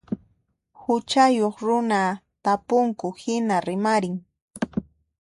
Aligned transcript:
Huchayuq 0.81 1.55
runa 1.65 2.01
tapunku 2.43 3.07
hina 3.21 3.55
rimarin. 3.65 4.15